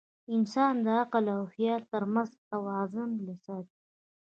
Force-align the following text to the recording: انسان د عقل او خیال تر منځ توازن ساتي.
انسان 0.35 0.73
د 0.85 0.87
عقل 0.99 1.25
او 1.35 1.41
خیال 1.53 1.81
تر 1.91 2.03
منځ 2.13 2.31
توازن 2.51 3.09
ساتي. 3.45 3.77